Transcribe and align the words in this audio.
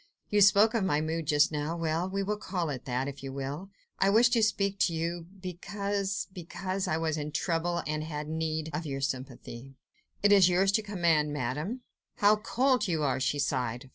You 0.31 0.41
spoke 0.41 0.73
of 0.73 0.83
my 0.83 0.99
mood 0.99 1.27
just 1.27 1.51
now; 1.51 1.77
well! 1.77 2.09
we 2.09 2.23
will 2.23 2.35
call 2.39 2.71
it 2.71 2.85
that, 2.85 3.07
if 3.07 3.21
you 3.21 3.31
will. 3.31 3.69
I 3.99 4.09
wished 4.09 4.33
to 4.33 4.41
speak 4.41 4.79
to 4.79 4.95
you... 4.95 5.27
because... 5.39 6.25
because 6.33 6.87
I 6.87 6.97
was 6.97 7.17
in 7.17 7.31
trouble... 7.31 7.83
and 7.85 8.03
had 8.03 8.27
need... 8.27 8.71
of 8.73 8.87
your 8.87 9.01
sympathy." 9.01 9.75
"It 10.23 10.31
is 10.31 10.49
yours 10.49 10.71
to 10.71 10.81
command, 10.81 11.31
Madame." 11.33 11.81
"How 12.15 12.37
cold 12.37 12.87
you 12.87 13.03
are!" 13.03 13.19
she 13.19 13.37
sighed. 13.37 13.89